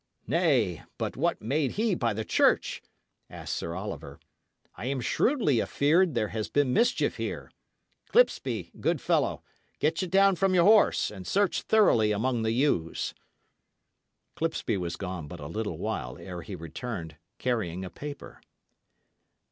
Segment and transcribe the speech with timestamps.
[0.25, 2.81] "Nay, but what made he by the church?"
[3.29, 4.19] asked Sir Oliver.
[4.73, 7.51] "I am shrewdly afeared there has been mischief here.
[8.07, 9.43] Clipsby, good fellow,
[9.77, 13.13] get ye down from your horse, and search thoroughly among the yews."
[14.35, 18.41] Clipsby was gone but a little while ere he returned carrying a paper.